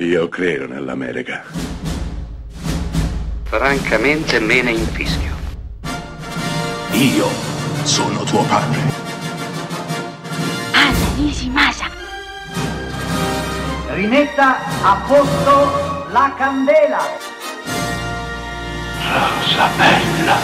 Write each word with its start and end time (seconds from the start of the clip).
Io 0.00 0.28
credo 0.28 0.68
nell'America. 0.68 1.42
Francamente 3.42 4.38
me 4.38 4.62
ne 4.62 4.70
infischio. 4.70 5.34
Io 6.92 7.26
sono 7.82 8.22
tuo 8.22 8.44
padre. 8.44 8.78
Anna 10.72 11.16
Nishimasa. 11.16 11.86
Rimetta 13.94 14.58
a 14.84 15.04
posto 15.04 16.12
la 16.12 16.32
candela. 16.36 17.00
Rosa 19.02 19.68
bella. 19.76 20.36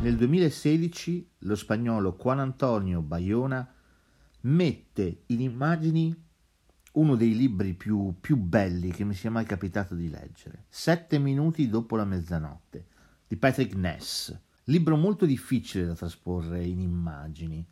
Nel 0.00 0.16
2016 0.16 1.30
lo 1.38 1.54
spagnolo 1.56 2.14
Juan 2.20 2.40
Antonio 2.40 3.00
Bayona 3.00 3.66
mette 4.40 5.22
in 5.28 5.40
immagini 5.40 6.14
uno 6.94 7.16
dei 7.16 7.34
libri 7.34 7.74
più, 7.74 8.14
più, 8.20 8.36
belli 8.36 8.90
che 8.90 9.04
mi 9.04 9.14
sia 9.14 9.30
mai 9.30 9.44
capitato 9.44 9.94
di 9.94 10.08
leggere, 10.08 10.64
Sette 10.68 11.18
minuti 11.18 11.68
dopo 11.68 11.96
la 11.96 12.04
mezzanotte, 12.04 12.86
di 13.26 13.36
Patrick 13.36 13.74
Ness. 13.74 14.36
Libro 14.64 14.96
molto 14.96 15.26
difficile 15.26 15.86
da 15.86 15.94
trasporre 15.94 16.64
in 16.64 16.80
immagini. 16.80 17.66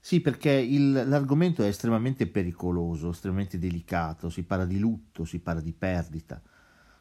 Sì, 0.00 0.20
perché 0.20 0.50
il, 0.50 0.92
l'argomento 0.92 1.62
è 1.62 1.66
estremamente 1.66 2.26
pericoloso, 2.26 3.10
estremamente 3.10 3.58
delicato, 3.58 4.28
si 4.28 4.42
parla 4.42 4.66
di 4.66 4.78
lutto, 4.78 5.24
si 5.24 5.38
parla 5.38 5.60
di 5.60 5.72
perdita. 5.72 6.42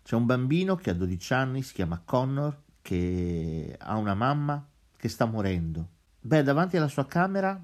C'è 0.03 0.15
un 0.15 0.25
bambino 0.25 0.75
che 0.75 0.89
ha 0.89 0.93
12 0.93 1.33
anni, 1.33 1.61
si 1.63 1.73
chiama 1.73 2.01
Connor, 2.03 2.61
che 2.81 3.75
ha 3.79 3.97
una 3.97 4.13
mamma 4.13 4.65
che 4.95 5.09
sta 5.09 5.25
morendo. 5.25 5.89
Beh, 6.19 6.43
davanti 6.43 6.77
alla 6.77 6.87
sua 6.87 7.05
camera 7.05 7.61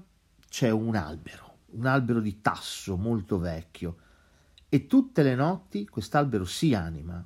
c'è 0.48 0.70
un 0.70 0.96
albero 0.96 1.49
un 1.72 1.86
albero 1.86 2.20
di 2.20 2.40
tasso 2.40 2.96
molto 2.96 3.38
vecchio, 3.38 3.96
e 4.68 4.86
tutte 4.86 5.22
le 5.22 5.34
notti 5.34 5.86
quest'albero 5.86 6.44
si 6.44 6.74
anima, 6.74 7.24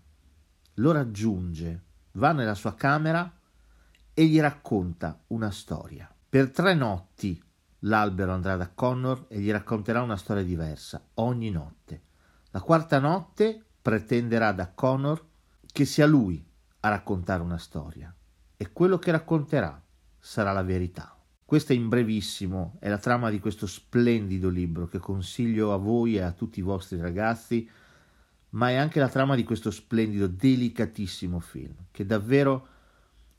lo 0.75 0.93
raggiunge, 0.93 1.83
va 2.13 2.33
nella 2.33 2.55
sua 2.55 2.75
camera 2.75 3.31
e 4.13 4.25
gli 4.25 4.41
racconta 4.41 5.21
una 5.29 5.51
storia. 5.51 6.13
Per 6.29 6.51
tre 6.51 6.75
notti 6.75 7.41
l'albero 7.81 8.33
andrà 8.33 8.57
da 8.57 8.71
Connor 8.71 9.27
e 9.29 9.41
gli 9.41 9.51
racconterà 9.51 10.03
una 10.03 10.17
storia 10.17 10.43
diversa, 10.43 11.03
ogni 11.15 11.51
notte. 11.51 12.03
La 12.51 12.61
quarta 12.61 12.99
notte 12.99 13.63
pretenderà 13.83 14.53
da 14.53 14.71
Connor 14.71 15.23
che 15.67 15.85
sia 15.85 16.07
lui 16.07 16.45
a 16.81 16.89
raccontare 16.89 17.43
una 17.43 17.59
storia 17.59 18.15
e 18.57 18.73
quello 18.73 18.99
che 18.99 19.11
racconterà 19.11 19.81
sarà 20.19 20.53
la 20.53 20.63
verità. 20.63 21.14
Questa 21.55 21.73
in 21.73 21.89
brevissimo 21.89 22.75
è 22.81 22.89
la 22.89 22.99
trama 22.99 23.31
di 23.31 23.39
questo 23.39 23.69
splendido 23.69 24.49
libro 24.49 24.89
che 24.89 24.99
consiglio 24.99 25.73
a 25.73 25.77
voi 25.77 26.17
e 26.17 26.21
a 26.21 26.33
tutti 26.33 26.59
i 26.59 26.65
vostri 26.65 26.99
ragazzi, 27.01 27.71
ma 28.51 28.71
è 28.71 28.75
anche 28.75 28.99
la 28.99 29.09
trama 29.09 29.37
di 29.37 29.45
questo 29.45 29.71
splendido, 29.71 30.27
delicatissimo 30.27 31.39
film, 31.39 31.73
che 31.93 32.05
davvero 32.05 32.67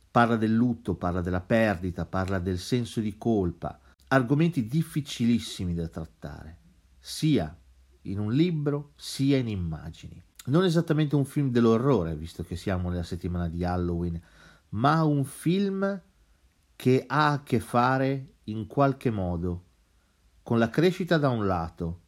parla 0.09 0.37
del 0.37 0.53
lutto, 0.53 0.95
parla 0.95 1.19
della 1.19 1.41
perdita, 1.41 2.05
parla 2.05 2.39
del 2.39 2.57
senso 2.57 3.01
di 3.01 3.17
colpa, 3.17 3.77
argomenti 4.07 4.65
difficilissimi 4.65 5.73
da 5.73 5.89
trattare, 5.89 6.57
sia 6.97 7.53
in 8.03 8.19
un 8.19 8.31
libro 8.31 8.93
sia 8.95 9.35
in 9.35 9.49
immagini. 9.49 10.23
Non 10.45 10.63
esattamente 10.63 11.17
un 11.17 11.25
film 11.25 11.51
dell'orrore, 11.51 12.15
visto 12.15 12.45
che 12.45 12.55
siamo 12.55 12.89
nella 12.89 13.03
settimana 13.03 13.49
di 13.49 13.65
Halloween, 13.65 14.21
ma 14.69 15.03
un 15.03 15.25
film 15.25 16.01
che 16.75 17.03
ha 17.07 17.31
a 17.31 17.43
che 17.43 17.59
fare 17.59 18.35
in 18.45 18.67
qualche 18.67 19.09
modo 19.09 19.63
con 20.43 20.59
la 20.59 20.69
crescita 20.69 21.17
da 21.17 21.29
un 21.29 21.47
lato, 21.47 22.01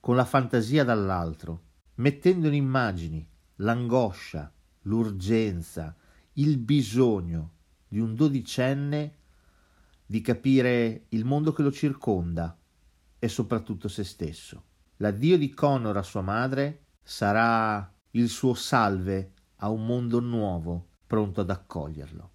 con 0.00 0.16
la 0.16 0.24
fantasia 0.24 0.84
dall'altro, 0.84 1.62
mettendo 1.96 2.46
in 2.46 2.54
immagini 2.54 3.28
l'angoscia, 3.56 4.52
l'urgenza, 4.82 5.94
il 6.34 6.58
bisogno 6.58 7.52
di 7.88 7.98
un 7.98 8.14
dodicenne 8.14 9.14
di 10.06 10.20
capire 10.20 11.06
il 11.10 11.24
mondo 11.24 11.52
che 11.52 11.62
lo 11.62 11.72
circonda 11.72 12.56
e 13.18 13.28
soprattutto 13.28 13.88
se 13.88 14.04
stesso. 14.04 14.64
L'addio 14.98 15.36
di 15.36 15.52
Connor 15.52 15.96
a 15.96 16.02
sua 16.02 16.22
madre 16.22 16.84
sarà 17.02 17.92
il 18.12 18.28
suo 18.28 18.54
salve 18.54 19.32
a 19.56 19.68
un 19.68 19.84
mondo 19.84 20.20
nuovo 20.20 20.88
pronto 21.06 21.40
ad 21.40 21.50
accoglierlo. 21.50 22.30